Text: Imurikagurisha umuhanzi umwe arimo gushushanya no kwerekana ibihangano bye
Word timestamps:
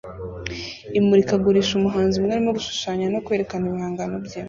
Imurikagurisha 0.99 1.73
umuhanzi 1.75 2.13
umwe 2.17 2.31
arimo 2.33 2.51
gushushanya 2.57 3.05
no 3.13 3.19
kwerekana 3.25 3.63
ibihangano 3.69 4.15
bye 4.25 4.37